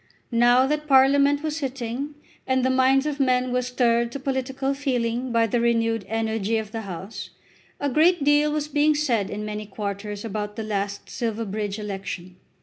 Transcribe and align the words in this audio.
Now 0.31 0.65
that 0.65 0.87
Parliament 0.87 1.43
was 1.43 1.57
sitting, 1.57 2.15
and 2.47 2.65
the 2.65 2.71
minds 2.71 3.05
of 3.05 3.19
men 3.19 3.53
were 3.53 3.61
stirred 3.61 4.11
to 4.13 4.19
political 4.19 4.73
feeling 4.73 5.31
by 5.31 5.45
the 5.45 5.61
renewed 5.61 6.05
energy 6.09 6.57
of 6.57 6.71
the 6.71 6.81
House, 6.81 7.29
a 7.79 7.87
great 7.87 8.23
deal 8.23 8.51
was 8.51 8.67
being 8.67 8.95
said 8.95 9.29
in 9.29 9.45
many 9.45 9.67
quarters 9.67 10.25
about 10.25 10.55
the 10.55 10.63
last 10.63 11.07
Silverbridge 11.11 11.77
election. 11.77 12.37